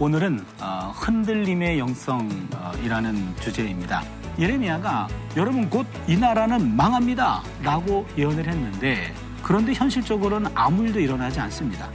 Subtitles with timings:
[0.00, 4.02] 오늘은 어, 흔들림의 영성이라는 주제입니다.
[4.38, 11.88] 예레미야가 여러분 곧 이 나라는 망합니다 라고 예언을 했는데 그런데 현실적으로는 아무 일도 일어나지 않습니다.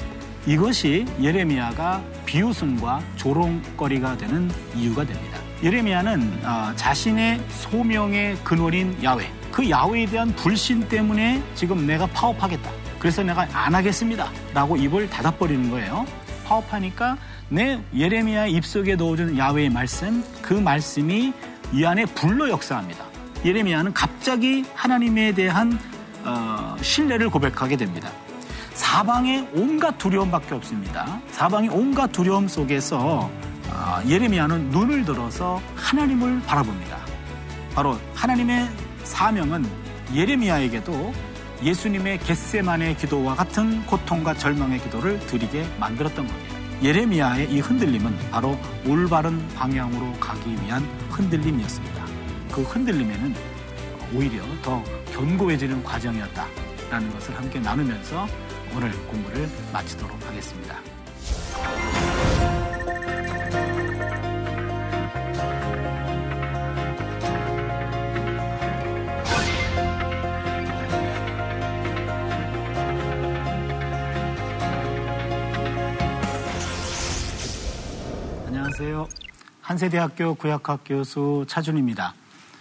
[0.45, 5.39] 이것이 예레미야가 비웃음과 조롱거리가 되는 이유가 됩니다.
[5.63, 12.69] 예레미야는 어, 자신의 소명의 근원인 야훼, 그 야훼에 대한 불신 때문에 지금 내가 파업하겠다.
[12.99, 14.29] 그래서 내가 안 하겠습니다.
[14.53, 16.05] 라고 입을 닫아버리는 거예요.
[16.45, 17.17] 파업하니까
[17.49, 21.33] 내 예레미야 입속에 넣어준 야훼의 말씀, 그 말씀이
[21.73, 23.03] 이 안에 불로 역사합니다.
[23.43, 25.77] 예레미야는 갑자기 하나님에 대한
[26.23, 28.09] 어, 신뢰를 고백하게 됩니다.
[28.73, 31.19] 사방에 온갖 두려움밖에 없습니다.
[31.31, 33.29] 사방에 온갖 두려움 속에서
[33.69, 36.97] 어, 예레미야는 눈을 들어서 하나님을 바라봅니다.
[37.73, 38.67] 바로 하나님의
[39.03, 39.65] 사명은
[40.13, 41.13] 예레미야에게도
[41.65, 46.55] 예수님의 겟세만의 기도와 같은 고통과 절망의 기도를 드리게 만들었던 겁니다.
[46.83, 52.05] 예레미야의 이 흔들림은 바로 올바른 방향으로 가기 위한 흔들림이었습니다.
[52.51, 53.33] 그 흔들림에는
[54.13, 58.27] 오히려 더 견고해지는 과정이었다라는 것을 함께 나누면서
[58.75, 60.84] 오늘 공부를 마치도록 하겠습니다.
[79.65, 82.13] 한세대학교 구약학 교수 차준입니다.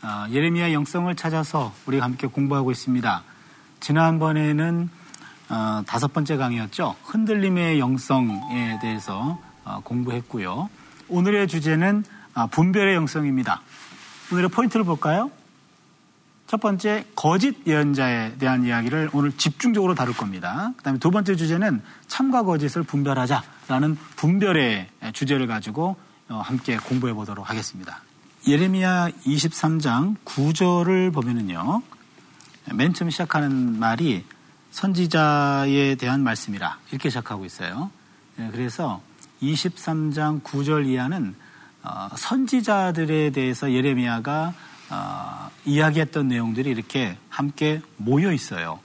[0.03, 3.23] 어, 예레미야 영성을 찾아서 우리가 함께 공부하고 있습니다.
[3.81, 4.89] 지난번에는
[5.51, 6.97] 어, 다섯 번째 강의였죠.
[7.03, 10.71] 흔들림의 영성에 대해서 어, 공부했고요.
[11.11, 13.61] 오늘의 주제는 아, 분별의 영성입니다.
[14.33, 15.31] 오늘의 포인트를 볼까요?
[16.47, 20.73] 첫 번째 거짓 예언자에 대한 이야기를 오늘 집중적으로 다룰 겁니다.
[20.79, 28.01] 그다음에 두 번째 주제는 참과 거짓을 분별하자라는 분별의 주제를 가지고 어, 함께 공부해 보도록 하겠습니다.
[28.47, 31.83] 예레미야 23장 9절을 보면은요.
[32.75, 34.25] 맨 처음 시작하는 말이
[34.71, 37.91] 선지자에 대한 말씀이라 이렇게 시작하고 있어요.
[38.39, 39.01] 예, 그래서
[39.43, 41.35] 23장 9절 이하는
[41.83, 44.55] 어, 선지자들에 대해서 예레미야가
[44.91, 48.81] 어, 이야기했던 내용들이 이렇게 함께 모여 있어요.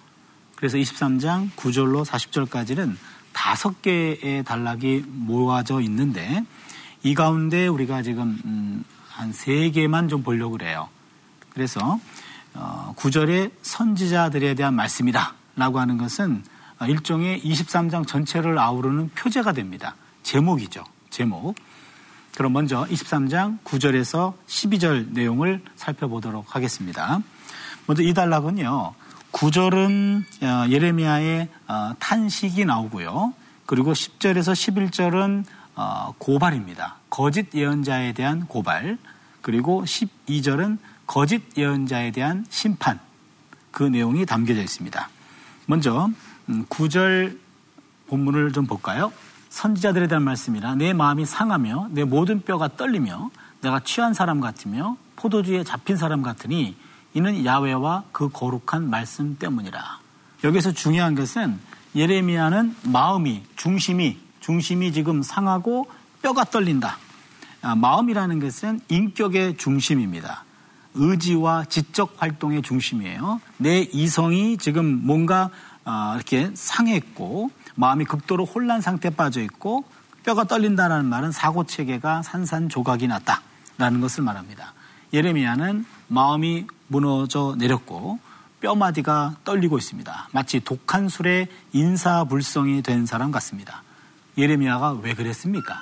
[0.56, 2.96] 그래서 23장 9절로 40절까지는
[3.32, 6.44] 다섯 개의 단락이 모아져 있는데
[7.04, 10.90] 이 가운데 우리가 지금 음, 한세 개만 좀 보려고 그래요.
[11.54, 12.00] 그래서
[12.54, 16.44] 어, 9절에 선지자들에 대한 말씀이다 라고 하는 것은
[16.88, 19.96] 일종의 23장 전체를 아우르는 표제가 됩니다.
[20.24, 20.84] 제목이죠.
[21.10, 21.56] 제목.
[22.36, 27.22] 그럼 먼저 23장 9절에서 12절 내용을 살펴보도록 하겠습니다.
[27.86, 28.94] 먼저 이 단락은요.
[29.31, 33.34] 9절은 어, 예레미야의 어, 탄식이 나오고요.
[33.66, 35.50] 그리고 10절에서 11절은 어,
[36.18, 36.96] 고발입니다.
[37.10, 38.98] 거짓 예언자에 대한 고발.
[39.42, 43.00] 그리고 12절은 거짓 예언자에 대한 심판.
[43.72, 45.10] 그 내용이 담겨져 있습니다.
[45.66, 46.10] 먼저
[46.48, 47.40] 9절 음,
[48.08, 49.12] 본문을 좀 볼까요?
[49.50, 55.64] 선지자들에 대한 말씀이라 내 마음이 상하며 내 모든 뼈가 떨리며 내가 취한 사람 같으며 포도주에
[55.64, 56.76] 잡힌 사람 같으니
[57.14, 60.00] 이는 야외와 그 거룩한 말씀 때문이라.
[60.44, 61.60] 여기서 중요한 것은
[61.96, 64.18] 예레미야는 마음이 중심이
[64.50, 65.88] 중심이 지금 상하고
[66.24, 66.98] 뼈가 떨린다.
[67.62, 70.44] 아, 마음이라는 것은 인격의 중심입니다.
[70.96, 73.42] 의지와 지적 활동의 중심이에요.
[73.58, 75.52] 내 이성이 지금 뭔가
[75.86, 79.84] 아, 이렇게 상했고 마음이 극도로 혼란 상태에 빠져 있고
[80.24, 84.74] 뼈가 떨린다는 말은 사고 체계가 산산조각이 났다라는 것을 말합니다.
[85.13, 88.18] 예레미야는 마음이 무너져 내렸고
[88.62, 90.30] 뼈마디가 떨리고 있습니다.
[90.31, 93.84] 마치 독한 술에 인사불성이 된 사람 같습니다.
[94.38, 95.81] 예레미야가 왜 그랬습니까?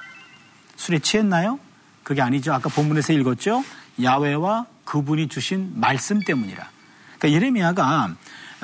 [0.75, 1.59] 술에 취했나요?
[2.03, 2.53] 그게 아니죠.
[2.53, 3.63] 아까 본문에서 읽었죠.
[4.01, 6.69] 야외와 그분이 주신 말씀 때문이라.
[7.17, 8.15] 그러니까 예레미야가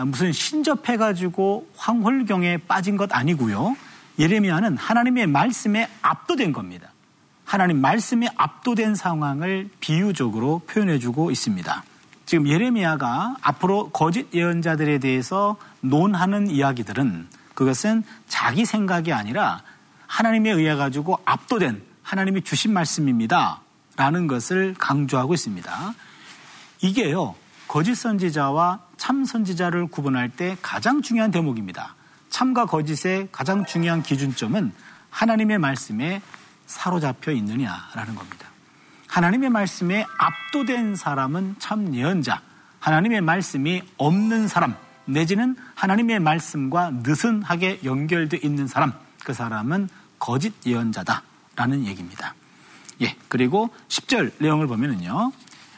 [0.06, 3.76] 무슨 신접해가지고 황홀경에 빠진 것 아니고요.
[4.20, 6.90] 예레미야는 하나님의 말씀에 압도된 겁니다.
[7.46, 11.84] 하나님 말씀에 압도된 상황을 비유적으로 표현해주고 있습니다.
[12.26, 19.62] 지금 예레미야가 앞으로 거짓 예언자들에 대해서 논하는 이야기들은 그것은 자기 생각이 아니라
[20.14, 23.62] 하나님에 의해 가지고 압도된 하나님이 주신 말씀입니다.
[23.98, 25.94] 라는 것을 강조하고 있습니다.
[26.82, 27.34] 이게요,
[27.68, 31.96] 거짓 선지자와 참 선지자를 구분할 때 가장 중요한 대목입니다.
[32.30, 34.72] 참과 거짓의 가장 중요한 기준점은
[35.10, 36.22] 하나님의 말씀에
[36.68, 38.50] 사로잡혀 있느냐라는 겁니다.
[39.08, 42.40] 하나님의 말씀에 압도된 사람은 참 예언자,
[42.80, 44.76] 하나님의 말씀이 없는 사람,
[45.06, 48.94] 내지는 하나님의 말씀과 느슨하게 연결되어 있는 사람,
[49.24, 49.90] 그 사람은
[50.24, 51.22] 거짓 예언자다.
[51.58, 52.34] 라는 얘기입니다.
[53.02, 55.34] 예, 그리고 10절 내용을 보면은요,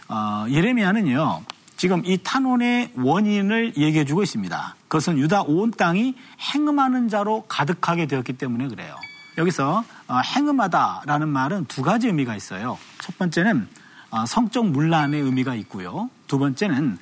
[0.08, 1.42] 어, 예레미야는요,
[1.78, 4.76] 지금 이 탄원의 원인을 얘기해 주고 있습니다.
[4.88, 6.14] 그것은 유다 온 땅이
[6.54, 8.96] 행음하는 자로 가득하게 되었기 때문에 그래요.
[9.40, 12.78] 여기서 어, 행음하다라는 말은 두 가지 의미가 있어요.
[13.00, 13.68] 첫 번째는
[14.12, 16.12] 어, 성적 문란의 의미가 있고요.
[16.28, 17.00] 두 번째는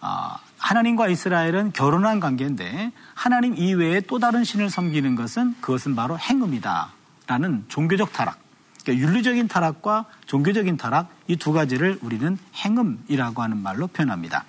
[0.00, 6.90] 어, 하나님과 이스라엘은 결혼한 관계인데 하나님 이외에 또 다른 신을 섬기는 것은 그것은 바로 행음이다
[7.26, 8.38] 라는 종교적 타락,
[8.82, 14.44] 그러니까 윤리적인 타락과 종교적인 타락 이 두 가지를 우리는 행음이라고 하는 말로 표현합니다.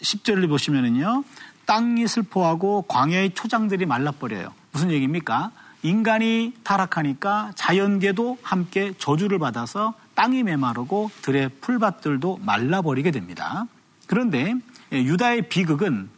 [0.00, 1.24] 10절을 보시면은요.
[1.66, 4.54] 땅이 슬퍼하고 광야의 초장들이 말라버려요.
[4.72, 5.50] 무슨 얘기입니까?
[5.82, 13.66] 인간이 타락하니까 자연계도 함께 저주를 받아서 땅이 메마르고 들의 풀밭들도 말라버리게 됩니다.
[14.08, 14.54] 그런데
[14.90, 16.10] 유다의 비극은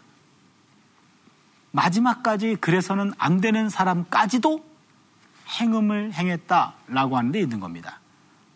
[1.72, 4.64] 마지막까지 그래서는 안 되는 사람까지도
[5.60, 8.00] 행음을 행했다라고 하는 데 있는 겁니다.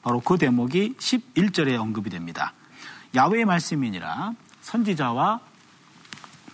[0.03, 2.53] 바로 그 대목이 11절에 언급이 됩니다.
[3.15, 5.41] 야외의 말씀이니라 선지자와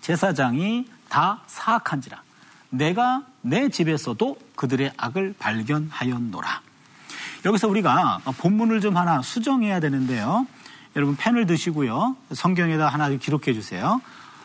[0.01, 2.23] 제사장이 다 사악한지라
[2.71, 6.63] 내가 내 집에서도 그들의 악을 발견하였노라.
[7.45, 10.47] 여기서 우리가 본문을 좀 하나 수정해야 되는데요.
[10.97, 12.17] 여러분 펜을 드시고요.
[12.33, 14.01] 성경에다 하나 기록해 주세요.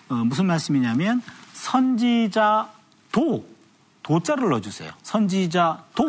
[0.10, 1.22] 어, 무슨 말씀이냐면
[1.54, 2.70] 선지자
[3.12, 3.48] 도
[4.04, 4.92] 도자를 넣어주세요.
[5.02, 6.04] 선지자 도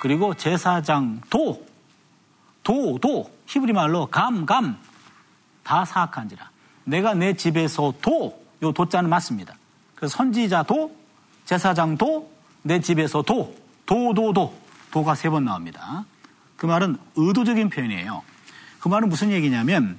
[0.00, 1.64] 그리고 제사장 도
[2.64, 4.78] 도, 도 히브리 말로 감, 감
[5.62, 6.50] 다 사악한지라.
[6.84, 9.54] 내가 내 집에서 도, 요 도자는 맞습니다.
[9.94, 10.96] 그래서 선지자 도,
[11.44, 12.32] 제사장 도,
[12.62, 13.54] 내 집에서 도,
[13.84, 14.58] 도, 도, 도.
[14.90, 16.06] 도가 세 번 나옵니다.
[16.56, 18.22] 그 말은 의도적인 표현이에요.
[18.80, 19.98] 그 말은 무슨 얘기냐면,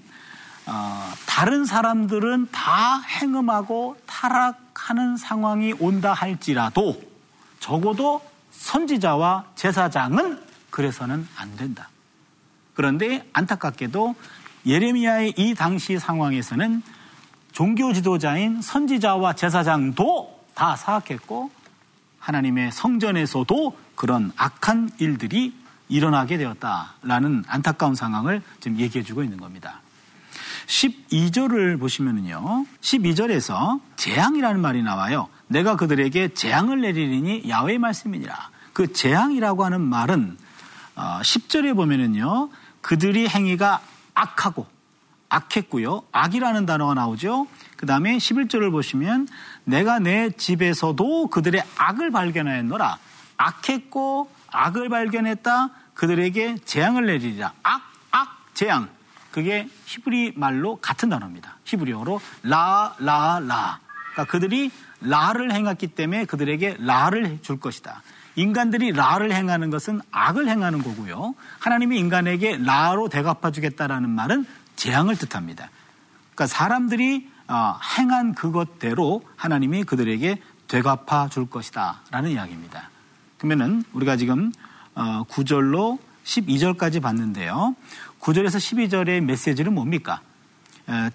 [0.66, 7.02] 어, 다른 사람들은 다 행음하고 타락하는 상황이 온다 할지라도
[7.60, 8.22] 적어도
[8.52, 11.90] 선지자와 제사장은 그래서는 안 된다.
[12.74, 14.16] 그런데 안타깝게도
[14.66, 16.82] 예레미야의 이 당시 상황에서는
[17.52, 21.52] 종교 지도자인 선지자와 제사장도 다 사악했고
[22.20, 25.54] 하나님의 성전에서도 그런 악한 일들이
[25.90, 29.82] 일어나게 되었다라는 안타까운 상황을 지금 얘기해 주고 있는 겁니다.
[30.68, 32.66] 12절을 보시면은요.
[32.80, 35.28] 12절에서 재앙이라는 말이 나와요.
[35.48, 38.36] 내가 그들에게 재앙을 내리리니 야외의 말씀이니라.
[38.74, 40.38] 그 재앙이라고 하는 말은
[40.96, 42.50] 10절에 어, 보면은요.
[42.82, 43.82] 그들이 행위가
[44.14, 44.68] 악하고
[45.30, 46.04] 악했고요.
[46.12, 47.48] 악이라는 단어가 나오죠.
[47.78, 49.28] 그 다음에 11절을 보시면
[49.64, 52.98] 내가 내 집에서도 그들의 악을 발견하였노라.
[53.38, 55.70] 악했고 악을 발견했다.
[56.00, 57.52] 그들에게 재앙을 내리리라.
[57.62, 57.82] 악,
[58.12, 58.88] 악, 재앙.
[59.32, 61.58] 그게 히브리 말로 같은 단어입니다.
[61.66, 63.82] 히브리어로 라, 라, 라.
[64.14, 68.02] 그러니까 그들이 라를 행했기 때문에 그들에게 라를 줄 것이다.
[68.38, 71.36] 인간들이 라를 행하는 것은 악을 행하는 거고요.
[71.60, 74.46] 하나님이 인간에게 라로 대갚아 주겠다라는 말은
[74.78, 75.70] 재앙을 뜻합니다.
[76.34, 82.04] 그러니까 사람들이 어, 행한 그것대로 하나님이 그들에게 되갚아 줄 것이다.
[82.10, 82.90] 라는 이야기입니다.
[83.38, 84.54] 그러면은 우리가 지금
[85.00, 87.76] 9절로 어, 12절까지 봤는데요.
[88.20, 90.22] 9절에서 12절의 메시지는 뭡니까?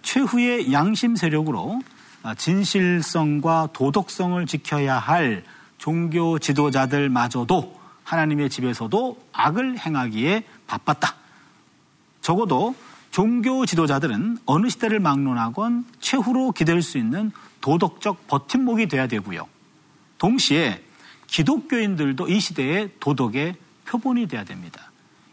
[0.03, 1.81] 최후의 양심 세력으로
[2.23, 5.45] 어, 진실성과 도덕성을 지켜야 할
[5.77, 11.17] 종교 지도자들마저도 하나님의 집에서도 악을 행하기에 바빴다.
[12.23, 12.75] 적어도
[13.11, 19.47] 종교 지도자들은 어느 시대를 막론하건 최후로 기댈 수 있는 도덕적 버팀목이 돼야 되고요.
[20.19, 20.83] 동시에
[21.27, 24.91] 기독교인들도 이 시대의 도덕의 표본이 돼야 됩니다.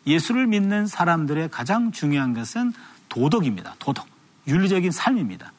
[0.07, 2.73] 예수를 믿는 사람들의 가장 중요한 것은
[3.09, 3.75] 도덕입니다.
[3.79, 4.07] 도덕.
[4.47, 5.53] 윤리적인 삶입니다.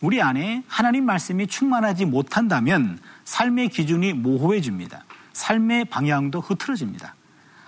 [0.00, 5.04] 우리 안에 하나님 말씀이 충만하지 못한다면 삶의 기준이 모호해집니다.
[5.32, 7.14] 삶의 방향도 흐트러집니다.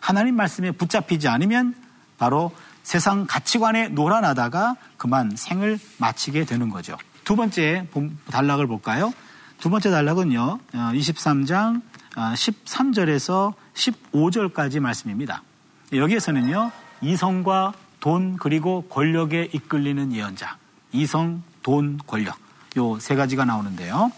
[0.00, 1.74] 하나님 말씀에 붙잡히지 않으면
[2.18, 6.96] 바로 세상 가치관에 놀아나다가 그만 생을 마치게 되는 거죠.
[7.24, 7.86] 두 번째
[8.30, 9.12] 단락을 볼까요?
[9.58, 11.82] 두 번째 단락은요, 23장
[12.16, 15.42] 어, 13절에서 어, 15절까지 말씀입니다.
[15.92, 16.70] 여기에서는요,
[17.00, 20.56] 이성과 돈 그리고 권력에 이끌리는 예언자,
[20.92, 22.36] 이성, 돈, 권력.
[22.76, 24.12] 요 세 가지가 나오는데요.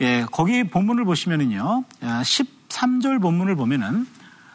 [0.00, 4.06] 예, 거기 본문을 보시면은요, 13절 아, 본문을 보면은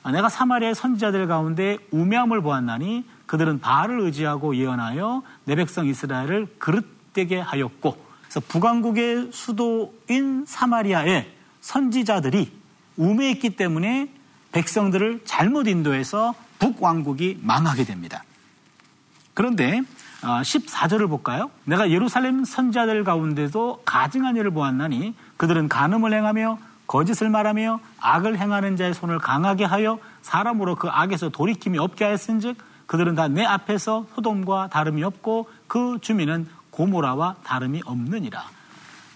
[0.02, 7.40] 아, 내가 사마리아의 선지자들 가운데 우매함을 보았나니 그들은 바알을 의지하고 예언하여 내 백성 이스라엘을 그릇되게
[7.40, 12.52] 하였고 그래서 북왕국의 수도인 사마리아의 선지자들이
[12.98, 14.10] 우매했기 때문에
[14.54, 18.24] 백성들을 잘못 인도해서 북왕국이 망하게 됩니다.
[19.34, 19.82] 그런데
[20.22, 21.52] 14절을 아, 볼까요?
[21.66, 26.58] 내가 예루살렘 선자들 가운데도 가증한 일을 보았나니 그들은 간음을 행하며
[26.88, 33.16] 거짓을 말하며 악을 행하는 자의 손을 강하게 하여 사람으로 그 악에서 돌이킴이 없게 하였은즉 그들은
[33.16, 38.44] 다 내 앞에서 소돔과 다름이 없고 그 주민은 고모라와 다름이 없느니라.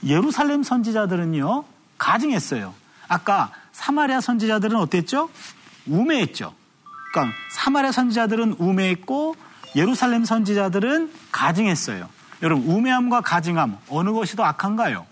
[0.06, 1.64] 예루살렘 선지자들은요
[1.98, 2.74] 가증했어요.
[3.08, 5.30] 아까 사마리아 선지자들은 어땠죠?
[5.88, 6.54] 우매했죠.
[7.12, 9.36] 그러니까 사마리아 선지자들은 우매했고
[9.76, 12.10] 예루살렘 선지자들은 가증했어요.
[12.42, 15.06] 여러분 우매함과 가증함 어느 것이 더 악한가요?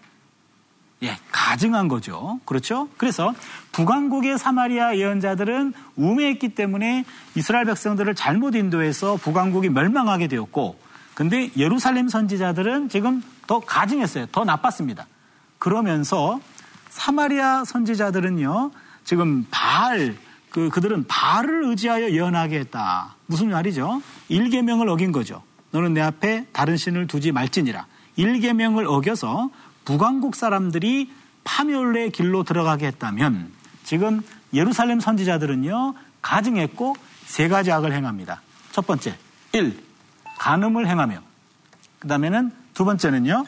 [1.04, 2.40] 예, 가증한 거죠.
[2.46, 2.90] 그렇죠?
[2.98, 3.34] 그래서
[3.74, 10.80] 북왕국의 사마리아 예언자들은 우매했기 때문에 이스라엘 백성들을 잘못 인도해서 북왕국이 멸망하게 되었고
[11.14, 14.28] 근데 예루살렘 선지자들은 지금 더 가증했어요.
[14.32, 15.08] 더 나빴습니다.
[15.60, 16.40] 그러면서
[16.96, 18.72] 사마리아 선지자들은요.
[19.04, 20.16] 지금 바알
[20.50, 23.16] 그 그들은 바알을 의지하여 예언하게 했다.
[23.26, 24.02] 무슨 말이죠?
[24.30, 25.44] 일계명을 어긴 거죠.
[25.72, 27.86] 너는 내 앞에 다른 신을 두지 말지니라.
[28.16, 29.50] 일계명을 어겨서
[29.84, 31.12] 북왕국 사람들이
[31.44, 33.52] 파멸의 길로 들어가게 했다면
[33.84, 34.22] 지금
[34.54, 38.42] 예루살렘 선지자들은요 가증했고 세 가지 악을 행합니다.
[38.72, 39.18] 첫 번째,
[39.52, 39.84] 1.
[40.40, 41.20] 간음을 행하며
[42.00, 43.46] 그 다음에는 두 번째는요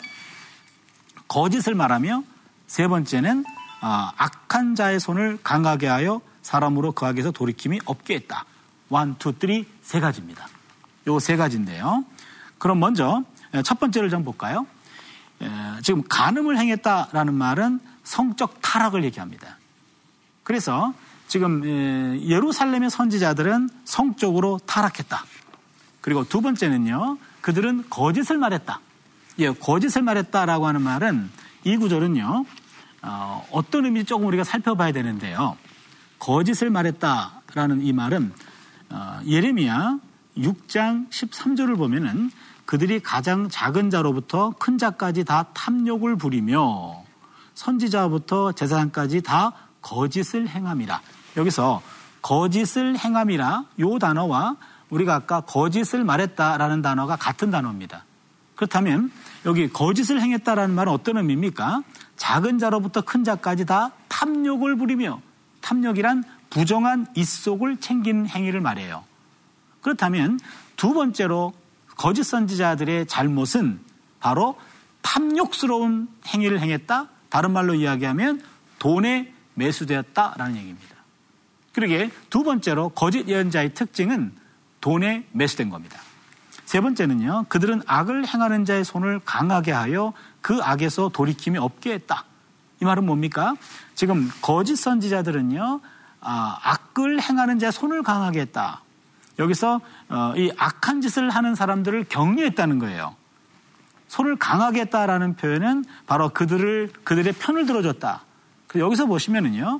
[1.30, 2.24] 거짓을 말하며
[2.67, 3.43] 세 번째는
[3.81, 8.45] 아, 악한 자의 손을 강하게 하여 사람으로 그 악에서 돌이킴이 없게 했다.
[8.89, 10.47] one, two, three 세 가지입니다.
[11.07, 12.05] 요 세 가지인데요.
[12.57, 13.24] 그럼 먼저
[13.63, 14.65] 첫 번째를 좀 볼까요?
[15.83, 19.57] 지금 간음을 행했다라는 말은 성적 타락을 얘기합니다.
[20.43, 20.93] 그래서
[21.27, 21.63] 지금
[22.24, 25.24] 예루살렘의 선지자들은 성적으로 타락했다.
[26.01, 28.79] 그리고 두 번째는요, 그들은 거짓을 말했다.
[29.39, 31.29] 예, 거짓을 말했다라고 하는 말은
[31.64, 32.46] 이 구절은요,
[33.02, 35.58] 어, 떤 의미인지 조금 우리가 살펴봐야 되는데요.
[36.20, 38.34] 거짓을 말했다라는 이 말은
[38.90, 40.00] 어, 예레미야
[40.38, 42.32] 6장 13절을 보면은
[42.66, 47.04] 그들이 가장 작은 자로부터 큰 자까지 다 탐욕을 부리며
[47.54, 51.02] 선지자부터 제사장까지 다 거짓을 행함이라.
[51.38, 51.82] 여기서
[52.22, 54.58] 거짓을 행함이라 요 단어와
[54.90, 58.04] 우리가 아까 거짓을 말했다라는 단어가 같은 단어입니다.
[58.58, 59.12] 그렇다면
[59.46, 61.84] 여기 거짓을 행했다라는 말은 어떤 의미입니까?
[62.18, 65.22] 작은 자로부터 큰 자까지 다 탐욕을 부리며
[65.62, 69.06] 탐욕이란 부정한 입속을 챙긴 행위를 말해요.
[69.82, 70.40] 그렇다면
[70.76, 71.54] 두 번째로
[71.96, 73.80] 거짓 선지자들의 잘못은
[74.20, 74.60] 바로
[75.02, 77.08] 탐욕스러운 행위를 행했다.
[77.30, 78.42] 다른 말로 이야기하면
[78.80, 80.96] 돈에 매수되었다라는 얘기입니다.
[81.74, 84.34] 그러게 두 번째로 거짓 예언자의 특징은
[84.82, 86.00] 돈에 매수된 겁니다.
[86.67, 92.25] 세 번째는요, 그들은 악을 행하는 자의 손을 강하게 하여 그 악에서 돌이킴이 없게 했다.
[92.81, 93.55] 이 말은 뭡니까?
[93.95, 95.79] 지금 거짓 선지자들은요,
[96.19, 98.81] 아, 악을 행하는 자의 손을 강하게 했다.
[99.39, 103.15] 여기서 어, 이 악한 짓을 하는 사람들을 격려했다는 거예요.
[104.09, 108.24] 손을 강하게 했다라는 표현은 바로 그들을 그들의 편을 들어줬다.
[108.75, 109.79] 여기서 보시면은요.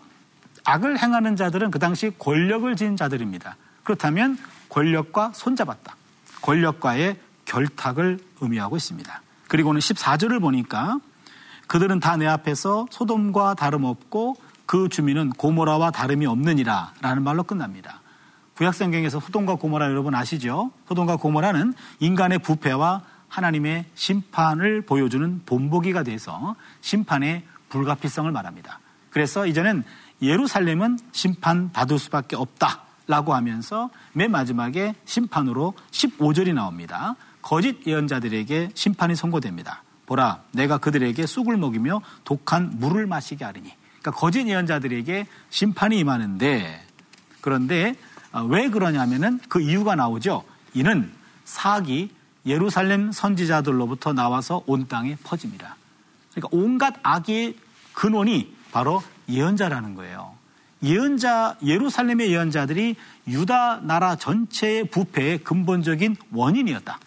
[0.64, 3.58] 악을 행하는 자들은 그 당시 권력을 지닌 자들입니다.
[3.84, 4.38] 그렇다면
[4.70, 5.98] 권력과 손잡았다.
[6.48, 9.22] 권력과의 결탁을 의미하고 있습니다.
[9.50, 11.00] 그리고는 14절을 보니까
[11.68, 18.02] 그들은 다 내 앞에서 소돔과 다름없고 그 주민은 고모라와 다름이 없느니라 라는 말로 끝납니다.
[18.56, 20.72] 구약성경에서 소돔과 고모라 여러분 아시죠?
[20.88, 28.80] 소돔과 고모라는 인간의 부패와 하나님의 심판을 보여주는 본보기가 돼서 심판의 불가피성을 말합니다.
[29.10, 29.84] 그래서 이제는
[30.22, 37.16] 예루살렘은 심판받을 수밖에 없다 라고 하면서 맨 마지막에 심판으로 15절이 나옵니다.
[37.42, 39.84] 거짓 예언자들에게 심판이 선고됩니다.
[40.06, 43.74] 보라, 내가 그들에게 쑥을 먹이며 독한 물을 마시게 하리니.
[44.00, 46.86] 그러니까 거짓 예언자들에게 심판이 임하는데
[47.42, 47.96] 그런데
[48.32, 50.44] 아, 왜 그러냐면은 그 이유가 나오죠.
[50.74, 51.12] 이는
[51.46, 52.12] 사기
[52.46, 55.76] 예루살렘 선지자들로부터 나와서 온 땅에 퍼집니다.
[56.32, 57.56] 그러니까 온갖 악의
[57.94, 60.36] 근원이 바로 예언자라는 거예요.
[60.84, 62.96] 예언자, 예루살렘의 예언자들이
[63.28, 67.00] 유다 나라 전체의 부패의 근본적인 원인이었다.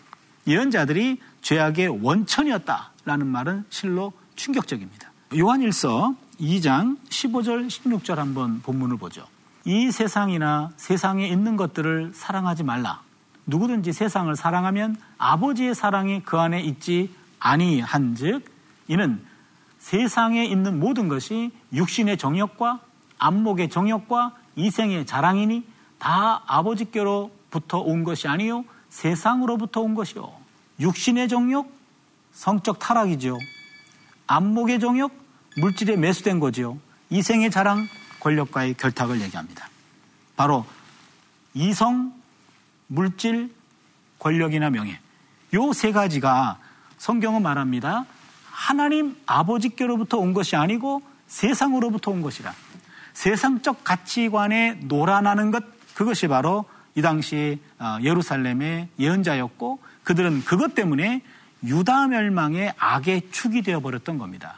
[0.46, 5.10] 예언자들이 죄악의 원천이었다라는 말은 실로 충격적입니다.
[5.36, 9.26] 요한일서 2장 15절 16절 한번 본문을 보죠.
[9.64, 13.02] 이 세상이나 세상에 있는 것들을 사랑하지 말라.
[13.46, 18.44] 누구든지 세상을 사랑하면 아버지의 사랑이 그 안에 있지 아니한즉
[18.88, 19.22] 이는
[19.78, 22.80] 세상에 있는 모든 것이 육신의 정욕과
[23.20, 25.64] 안목의 정욕과 이생의 자랑이니
[25.98, 30.32] 다 아버지께로부터 온 것이 아니요 세상으로부터 온 것이요
[30.80, 31.72] 육신의 정욕
[32.32, 33.38] 성적 타락이죠
[34.26, 35.12] 안목의 정욕
[35.60, 36.78] 물질에 매수된 거지요
[37.10, 37.86] 이생의 자랑
[38.20, 39.68] 권력과의 결탁을 얘기합니다.
[40.36, 40.64] 바로
[41.54, 42.12] 이성,
[42.86, 43.52] 물질,
[44.18, 45.00] 권력이나 명예.
[45.54, 46.58] 요 세 가지가
[46.98, 48.06] 성경은 말합니다.
[48.50, 52.54] 하나님 아버지께로부터 온 것이 아니고 세상으로부터 온 것이라.
[53.12, 55.64] 세상적 가치관에 놀아나는 것
[55.94, 56.64] 그것이 바로
[56.94, 61.22] 이 당시 어, 예루살렘의 예언자였고 그들은 그것 때문에
[61.64, 64.56] 유다 멸망의 악의 축이 되어 버렸던 겁니다.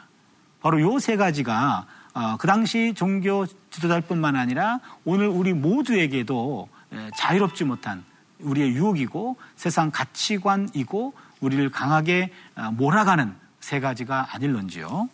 [0.61, 6.69] 바로 요 세 가지가 어, 그 당시 종교 지도자뿐만 아니라 오늘 우리 모두에게도
[7.17, 8.03] 자유롭지 못한
[8.39, 15.09] 우리의 유혹이고 세상 가치관이고 우리를 강하게 어, 몰아가는 세 가지가 아닐런지요.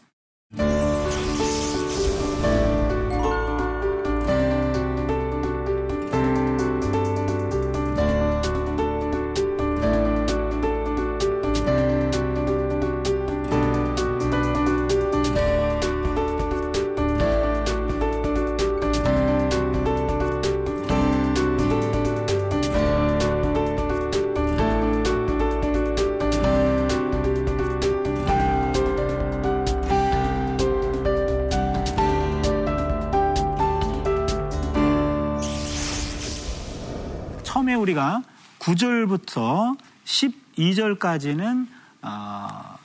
[37.89, 38.21] 우리가
[38.59, 41.67] 9절부터 12절까지는
[42.01, 42.77] 어,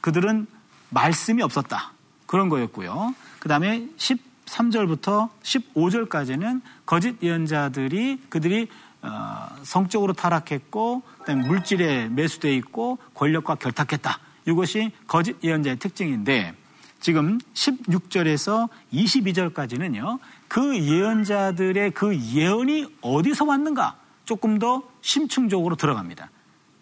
[0.00, 0.46] 그들은
[0.90, 1.92] 말씀이 없었다.
[2.26, 3.14] 그런 거였고요.
[3.38, 8.68] 그 다음에 13절부터 15절까지는 거짓 예언자들이 그들이
[9.02, 14.18] 어, 성적으로 타락했고 그다음에 물질에 매수돼 있고 권력과 결탁했다.
[14.46, 16.54] 이것이 거짓 예언자의 특징인데
[17.00, 20.20] 지금 16절에서 22절까지는요.
[20.46, 24.01] 그 예언자들의 그 예언이 어디서 왔는가?
[24.24, 26.30] 조금 더 심층적으로 들어갑니다.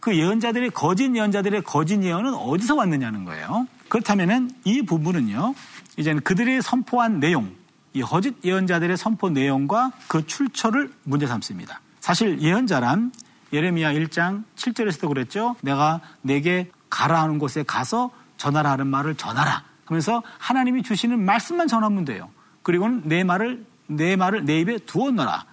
[0.00, 3.66] 그 예언자들의 거짓 예언자들의 거짓 예언은 어디서 왔느냐는 거예요.
[3.88, 5.54] 그렇다면은 이 부분은요.
[5.98, 7.54] 이제는 그들이 선포한 내용,
[7.92, 11.80] 이 거짓 예언자들의 선포 내용과 그 출처를 문제 삼습니다.
[12.00, 13.12] 사실 예언자란
[13.52, 15.56] 예레미야 1장 7절에서도 그랬죠.
[15.60, 19.64] 내가 내게 가라 하는 곳에 가서 전하라 하는 말을 전하라.
[19.84, 22.30] 하면서 하나님이 주시는 말씀만 전하면 돼요.
[22.62, 25.44] 그리고는 내 말을 내 말을 내 입에 넣어라.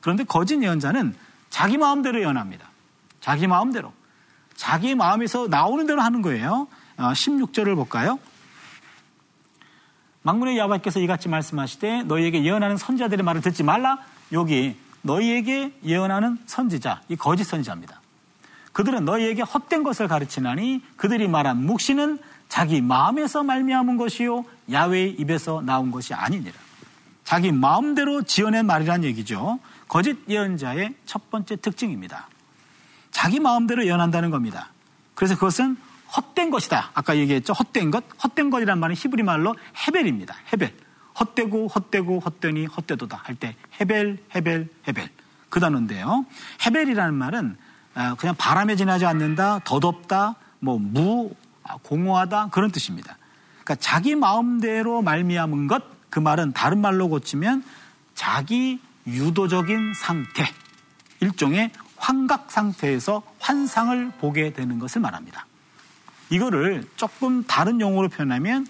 [0.00, 1.14] 그런데 거짓 예언자는
[1.50, 2.68] 자기 마음대로 연합니다.
[3.20, 3.92] 자기 마음대로.
[4.54, 6.68] 자기 마음에서 나오는 대로 하는 거예요.
[6.96, 8.18] 16절을 어, 볼까요?
[10.22, 13.98] 망군의 야바께서 이같이 말씀하시되 너희에게 예언하는 선지자들의 말을 듣지 말라.
[14.32, 18.00] 여기 너희에게 예언하는 선지자, 이 거짓 선지자입니다.
[18.72, 25.90] 그들은 너희에게 헛된 것을 가르치나니 그들이 말한 묵시는 자기 마음에서 말미암은 것이요 야외의 입에서 나온
[25.90, 26.54] 것이 아니니라.
[27.24, 29.58] 자기 마음대로 지어낸 말이란 얘기죠.
[29.88, 32.28] 거짓 예언자의 첫 번째 특징입니다.
[33.10, 34.68] 자기 마음대로 예언한다는 겁니다.
[35.14, 35.76] 그래서 그것은
[36.16, 36.90] 헛된 것이다.
[36.94, 37.52] 아까 얘기했죠.
[37.52, 38.04] 헛된 것.
[38.22, 39.54] 헛된 것이란 말은 히브리 말로
[39.86, 40.36] 헤벨입니다.
[40.52, 40.74] 헤벨.
[41.18, 45.10] 헛되고 헛되고 헛되니 헛되도다 할 때 헤벨, 헤벨, 헤벨.
[45.48, 46.24] 그 단어인데요.
[46.64, 47.56] 헤벨이라는 말은
[47.94, 51.32] 아, 그냥 바람에 지나지 않는다, 더덥다, 뭐 무,
[51.64, 53.18] 아, 공허하다 그런 뜻입니다.
[53.64, 57.64] 그러니까 자기 마음대로 말미암은 것, 그 말은 다른 말로 고치면
[58.14, 60.44] 자기 유도적인 상태,
[61.20, 65.46] 일종의 환각 상태에서 환상을 보게 되는 것을 말합니다.
[66.30, 68.66] 이거를 조금 다른 용어로 표현하면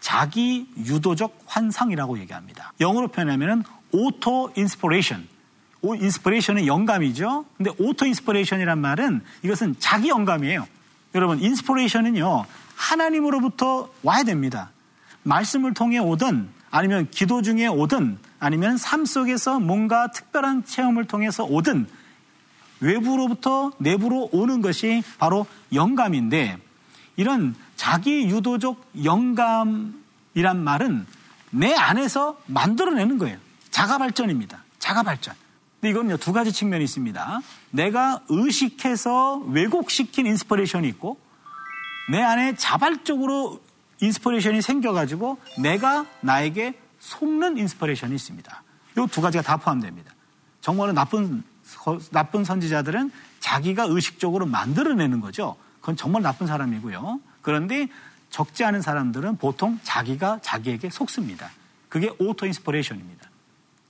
[0.00, 2.72] 자기 유도적 환상이라고 얘기합니다.
[2.80, 5.28] 영어로 표현하면 auto inspiration.
[5.84, 7.44] Inspiration은 영감이죠.
[7.56, 10.66] 근데 auto inspiration이란 말은 이것은 자기 영감이에요.
[11.14, 14.70] 여러분, inspiration은요, 하나님으로부터 와야 됩니다.
[15.24, 21.86] 말씀을 통해 오든 아니면 기도 중에 오든 아니면 삶 속에서 뭔가 특별한 체험을 통해서 오든
[22.80, 26.58] 외부로부터 내부로 오는 것이 바로 영감인데
[27.14, 31.06] 이런 자기 유도적 영감이란 말은
[31.50, 33.38] 내 안에서 만들어내는 거예요.
[33.70, 34.64] 자가 발전입니다.
[34.80, 35.36] 자가 발전.
[35.80, 37.40] 근데 이건요, 두 가지 측면이 있습니다.
[37.70, 41.16] 내가 의식해서 왜곡시킨 inspiration이 있고,
[42.10, 43.60] 내 안에 자발적으로
[44.00, 48.62] inspiration이 생겨가지고, 내가 나에게 속는 inspiration이 있습니다.
[48.98, 50.12] 이 두 가지가 다 포함됩니다.
[50.60, 51.42] 정말로 나쁜
[52.12, 53.10] 나쁜 선지자들은
[53.40, 55.56] 자기가 의식적으로 만들어내는 거죠.
[55.80, 57.20] 그건 정말 나쁜 사람이고요.
[57.40, 57.88] 그런데
[58.30, 61.50] 적지 않은 사람들은 보통 자기가 자기에게 속습니다.
[61.88, 63.28] 그게 auto inspiration입니다.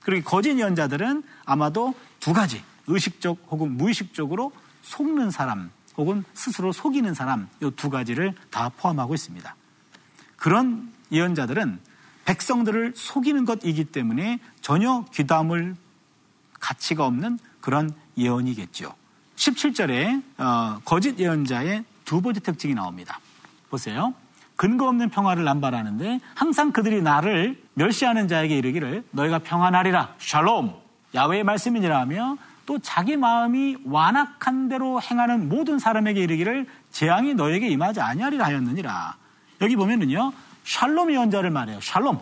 [0.01, 7.47] 그리고 거짓 예언자들은 아마도 두 가지 의식적 혹은 무의식적으로 속는 사람 혹은 스스로 속이는 사람
[7.61, 9.55] 이 두 가지를 다 포함하고 있습니다.
[10.35, 11.79] 그런 예언자들은
[12.25, 15.75] 백성들을 속이는 것이기 때문에 전혀 귀담을
[16.59, 18.93] 가치가 없는 그런 예언이겠죠.
[19.35, 23.19] 17절에 어, 거짓 예언자의 두 번째 특징이 나옵니다.
[23.69, 24.13] 보세요.
[24.55, 30.73] 근거 없는 평화를 남발하는데 항상 그들이 나를 멸시하는 자에게 이르기를 너희가 평안하리라 샬롬
[31.15, 37.99] 야외의 말씀이니라 하며 또 자기 마음이 완악한 대로 행하는 모든 사람에게 이르기를 재앙이 너에게 임하지
[37.99, 39.17] 아니하리라 하였느니라.
[39.61, 40.31] 여기 보면은요.
[40.63, 41.79] 샬롬 예언자를 말해요.
[41.81, 42.19] 샬롬.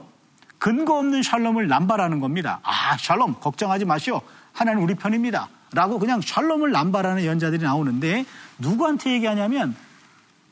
[0.58, 2.60] 근거 없는 샬롬을 남발하는 겁니다.
[2.63, 4.21] 아, 샬롬 걱정하지 마시오.
[4.54, 5.49] 하나님 우리 편입니다.
[5.73, 8.25] 라고 그냥 샬롬을 남발하는 예언자들이 나오는데
[8.60, 9.75] 누구한테 얘기하냐면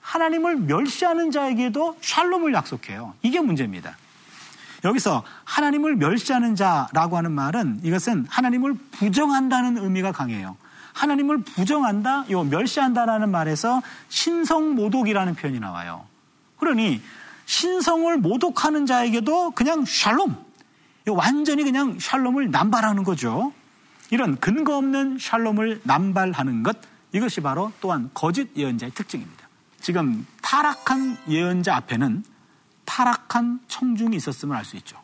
[0.01, 3.13] 하나님을 멸시하는 자에게도 샬롬을 약속해요.
[3.21, 3.97] 이게 문제입니다.
[4.85, 10.55] 여기서 하나님을 멸시하는 자라고 하는 말은 이것은 하나님을 부정한다는 의미가 강해요.
[10.93, 16.05] 하나님을 부정한다, 요 멸시한다라는 말에서 신성 모독이라는 표현이 나와요.
[16.57, 17.01] 그러니
[17.49, 20.35] 신성을 모독하는 자에게도 그냥 샬롬,
[21.07, 23.51] 완전히 그냥 샬롬을 남발하는 거죠.
[24.11, 26.77] 이런 근거 없는 샬롬을 남발하는 것,
[27.11, 29.49] 이것이 바로 또한 거짓 예언자의 특징입니다.
[29.81, 32.23] 지금 타락한 예언자 앞에는
[32.85, 35.01] 타락한 청중이 있었음을 알 수 있죠.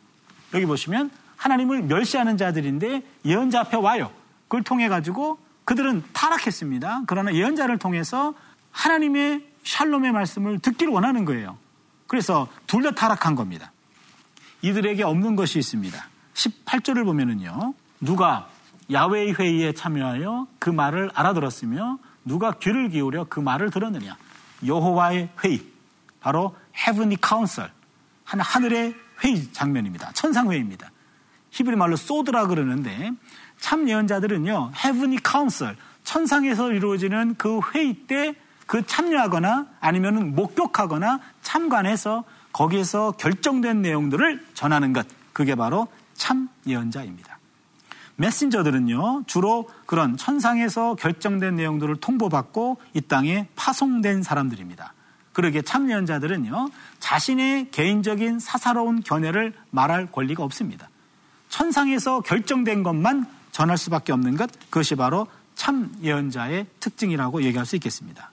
[0.54, 4.12] 여기 보시면 하나님을 멸시하는 자들인데 예언자 앞에 와요.
[4.44, 7.02] 그걸 통해 가지고 그들은 타락했습니다.
[7.08, 8.34] 그러나 예언자를 통해서
[8.70, 11.58] 하나님의 샬롬의 말씀을 듣기를 원하는 거예요.
[12.06, 13.72] 그래서 둘 다 타락한 겁니다.
[14.62, 16.08] 이들에게 없는 것이 있습니다.
[16.34, 17.74] 18절을 보면은요.
[18.00, 18.48] 누가
[18.90, 24.16] 야외의 회의에 참여하여 그 말을 알아들었으며 누가 귀를 기울여 그 말을 들었느냐.
[24.66, 25.64] 여호와의 회의.
[26.20, 27.70] 바로 heavenly council.
[28.24, 30.12] 한 하늘의 회의 장면입니다.
[30.12, 30.90] 천상 회의입니다.
[31.50, 33.12] 히브리 말로 소드라 그러는데
[33.58, 38.34] 참 예언자들은요, heavenly council, 천상에서 이루어지는 그 회의 때
[38.66, 45.06] 그 참여하거나 아니면 목격하거나 참관해서 거기에서 결정된 내용들을 전하는 것.
[45.32, 47.38] 그게 바로 참 예언자입니다.
[48.16, 54.94] 메신저들은요, 주로 그런 천상에서 결정된 내용들을 통보받고 이 땅에 파송된 사람들입니다.
[55.34, 60.88] 그러게 참 예언자들은요, 자신의 개인적인 사사로운 견해를 말할 권리가 없습니다.
[61.50, 68.30] 천상에서 결정된 것만 전할 수밖에 없는 것, 그것이 바로 참 예언자의 특징이라고 얘기할 수 있겠습니다.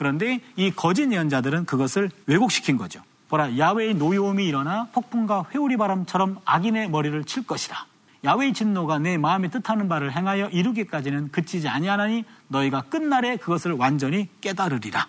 [0.00, 3.02] 그런데 이 거짓 예언자들은 그것을 왜곡시킨 거죠.
[3.28, 7.86] 보라, 야외의 노여움이 일어나 폭풍과 회오리 바람처럼 악인의 머리를 칠 것이다.
[8.24, 15.06] 야외의 진노가 내 마음에 뜻하는 바를 행하여 이루기까지는 그치지 아니하나니 너희가 끝날에 그것을 완전히 깨달으리라.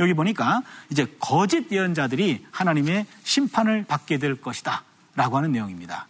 [0.00, 4.82] 여기 보니까 이제 거짓 예언자들이 하나님의 심판을 받게 될 것이다.
[5.14, 6.08] 라고 하는 내용입니다.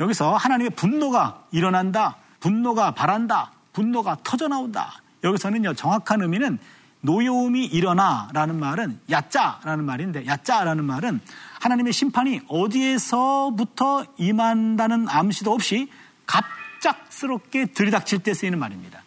[0.00, 2.16] 여기서 하나님의 분노가 일어난다.
[2.40, 3.52] 분노가 바란다.
[3.72, 5.00] 분노가 터져나온다.
[5.22, 6.58] 여기서는요, 정확한 의미는
[7.02, 11.20] 노여움이 일어나라는 말은 야짜라는 말인데, 야짜라는 말은
[11.60, 15.90] 하나님의 심판이 어디에서부터 임한다는 암시도 없이
[16.26, 19.02] 갑작스럽게 들이닥칠 때 쓰이는 말입니다.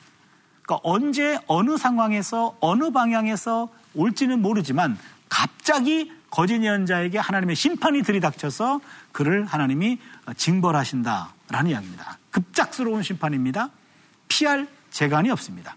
[0.63, 4.97] 그러니까 언제 어느 상황에서 어느 방향에서 올지는 모르지만
[5.29, 8.79] 갑자기 거짓 예언자에게 하나님의 심판이 들이닥쳐서
[9.11, 9.99] 그를 하나님이
[10.35, 12.17] 징벌하신다라는 이야기입니다.
[12.31, 13.69] 급작스러운 심판입니다.
[14.27, 15.75] 피할 재간이 없습니다.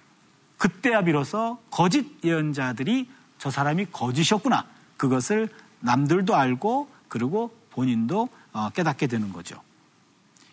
[0.59, 4.65] 그때야 비로소 거짓 예언자들이 저 사람이 거짓이었구나.
[4.97, 5.49] 그것을
[5.81, 9.61] 남들도 알고 그리고 본인도 어, 깨닫게 되는 거죠.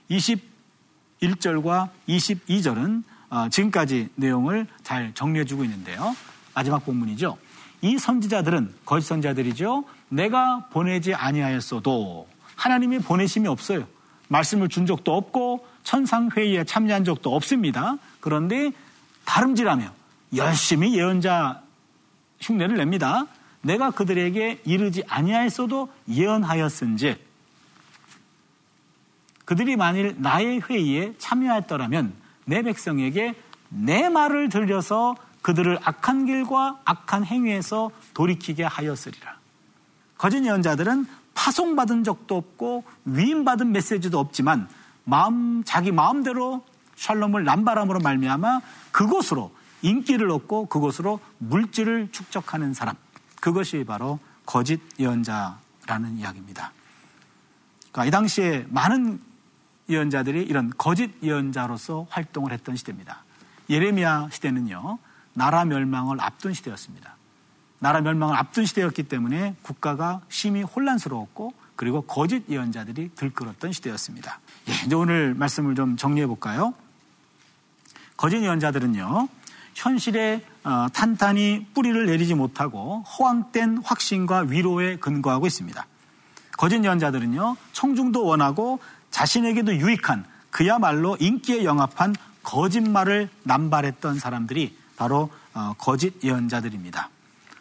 [0.09, 6.15] 21절과 22절은 어, 지금까지 내용을 잘 정리해주고 있는데요.
[6.53, 7.37] 마지막 본문이죠.
[7.81, 9.85] 이 선지자들은 거짓 선지자들이죠.
[10.09, 13.87] 내가 보내지 아니하였어도 하나님이 보내심이 없어요.
[14.27, 17.97] 말씀을 준 적도 없고 천상 회의에 참여한 적도 없습니다.
[18.19, 18.71] 그런데
[19.25, 19.91] 다름질하며
[20.36, 21.62] 열심히 예언자
[22.39, 23.27] 흉내를 냅니다.
[23.62, 27.19] 내가 그들에게 이르지 아니하였어도 예언하였은즉
[29.45, 32.13] 그들이 만일 나의 회의에 참여했더라면
[32.45, 33.36] 내 백성에게
[33.69, 39.38] 내 말을 들려서 그들을 악한 길과 악한 행위에서 돌이키게 하였으리라.
[40.17, 44.69] 거짓 예언자들은 파송받은 적도 없고 위임받은 메시지도 없지만
[45.03, 46.63] 마음 자기 마음대로
[47.03, 48.61] 샬롬을 남바람으로 말미암아
[48.91, 52.95] 그곳으로 인기를 얻고 그곳으로 물질을 축적하는 사람
[53.41, 56.71] 그것이 바로 거짓 예언자라는 이야기입니다.
[57.91, 59.19] 그러니까 이 당시에 많은
[59.89, 63.23] 예언자들이 이런 거짓 예언자로서 활동을 했던 시대입니다.
[63.69, 64.97] 예레미야 시대는요.
[65.33, 67.17] 나라 멸망을 앞둔 시대였습니다.
[67.79, 74.39] 나라 멸망을 앞둔 시대였기 때문에 국가가 심히 혼란스러웠고 그리고 거짓 예언자들이 들끓었던 시대였습니다.
[74.69, 76.73] 예, 이제 오늘 말씀을 좀 정리해 볼까요?
[78.23, 79.27] 거짓 예언자들은요,
[79.75, 85.86] 현실에 어, 탄탄히 뿌리를 내리지 못하고 허황된 확신과 위로에 근거하고 있습니다.
[86.55, 88.79] 거짓 예언자들은요, 청중도 원하고
[89.12, 97.09] 자신에게도 유익한 그야말로 인기에 영합한 거짓말을 남발했던 사람들이 바로 어, 거짓 예언자들입니다.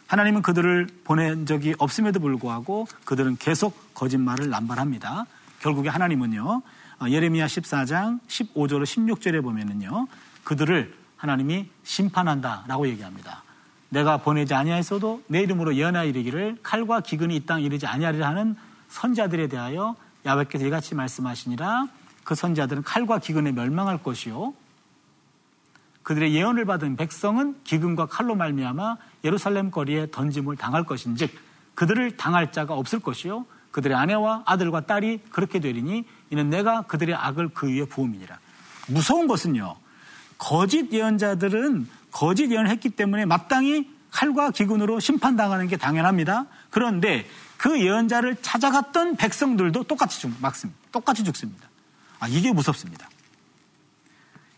[0.07, 5.25] 하나님은 그들을 보낸 적이 없음에도 불구하고 그들은 계속 거짓말을 남발합니다.
[5.59, 6.61] 결국에 하나님은요, 어,
[7.11, 10.07] 예레미야 14장 15절로 16절에 보면은요,
[10.43, 13.43] 그들을 하나님이 심판한다라고 얘기합니다.
[13.89, 18.55] 내가 보내지 아니하였어도 내 이름으로 예언하 이르기를 칼과 기근이 이 땅 이르지 아니하리라 하는
[18.89, 21.87] 선자들에 대하여 야외께서 이같이 말씀하시니라.
[22.23, 24.53] 그 선지자들은 칼과 기근에 멸망할 것이요.
[26.03, 31.31] 그들의 예언을 받은 백성은 기근과 칼로 말미암아 예루살렘 거리에 던짐을 당할 것인즉
[31.75, 33.45] 그들을 당할 자가 없을 것이요.
[33.71, 38.39] 그들의 아내와 아들과 딸이 그렇게 되리니 이는 내가 그들의 악을 그 위에 부음이니라.
[38.87, 39.75] 무서운 것은요.
[40.39, 46.47] 거짓 예언자들은 거짓 예언을 했기 때문에 마땅히 칼과 기근으로 심판당하는 게 당연합니다.
[46.71, 50.79] 그런데 그 예언자를 찾아갔던 백성들도 똑같이 죽, 막습니다.
[50.91, 51.69] 똑같이 죽습니다.
[52.19, 53.07] 아, 이게 무섭습니다.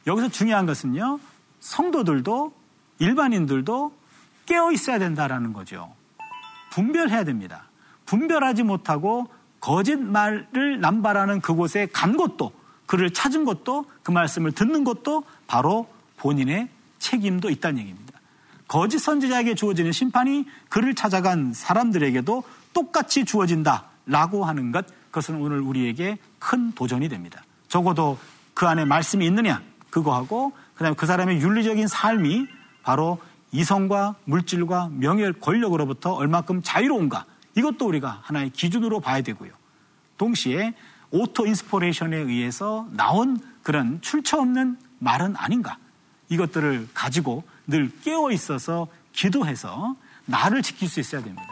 [0.07, 1.19] 여기서 중요한 것은요.
[1.59, 2.53] 성도들도
[2.99, 3.93] 일반인들도
[4.45, 5.93] 깨어 있어야 된다라는 거죠.
[6.71, 7.65] 분별해야 됩니다.
[8.05, 9.27] 분별하지 못하고
[9.65, 12.51] 거짓말을 남발하는 그곳에 간 것도
[12.85, 18.19] 그를 찾은 것도 그 말씀을 듣는 것도 바로 본인의 책임도 있다는 얘기입니다.
[18.67, 26.71] 거짓 선지자에게 주어지는 심판이 그를 찾아간 사람들에게도 똑같이 주어진다라고 하는 것 그것은 오늘 우리에게 큰
[26.73, 27.41] 도전이 됩니다.
[27.67, 28.19] 적어도
[28.53, 32.45] 그 안에 말씀이 있느냐 그거하고 그다음에 그 사람의 윤리적인 삶이
[32.83, 33.17] 바로
[33.51, 37.25] 이성과 물질과 명예 권력으로부터 얼마큼 자유로운가
[37.55, 39.51] 이것도 우리가 하나의 기준으로 봐야 되고요.
[40.17, 40.73] 동시에
[41.11, 45.77] auto inspiration에 의해서 나온 그런 출처 없는 말은 아닌가
[46.29, 51.47] 이것들을 가지고 늘 깨어 있어서 기도해서 나를 지킬 수 있어야 됩니다.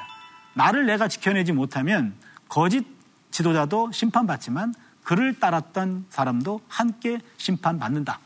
[0.56, 2.14] 나를 내가 지켜내지 못하면
[2.48, 2.86] 거짓
[3.32, 8.20] 지도자도 심판받지만 그를 따랐던 사람도 함께 심판받는다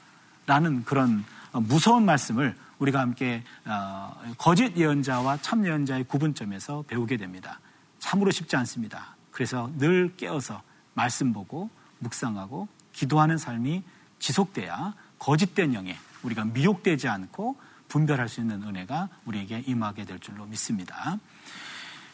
[0.45, 7.59] 라는 그런 무서운 말씀을 우리가 함께 어, 거짓 예언자와 참 예언자의 구분점에서 배우게 됩니다.
[7.99, 9.15] 참으로 쉽지 않습니다.
[9.31, 10.61] 그래서 늘 깨어서
[10.93, 13.83] 말씀 보고 묵상하고 기도하는 삶이
[14.19, 17.55] 지속돼야 거짓된 영에 우리가 미혹되지 않고
[17.87, 21.17] 분별할 수 있는 은혜가 우리에게 임하게 될 줄로 믿습니다.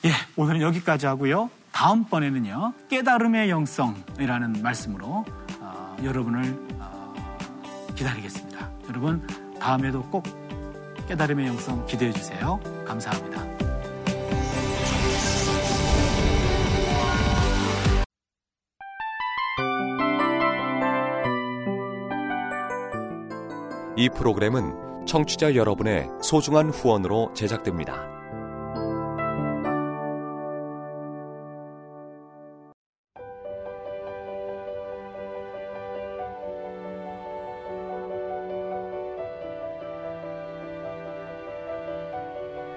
[0.06, 1.50] 예, 오늘은 여기까지 하고요.
[1.72, 5.26] 다음번에는요, 깨달음의 영성이라는 말씀으로
[5.60, 7.38] 어, 여러분을 어,
[7.96, 8.70] 기다리겠습니다.
[8.90, 9.26] 여러분,
[9.60, 10.43] 다음에도 꼭
[11.08, 12.60] 깨달음의 영성 기대해 주세요.
[12.86, 13.44] 감사합니다.
[23.96, 28.13] 이 프로그램은 청취자 여러분의 소중한 후원으로 제작됩니다.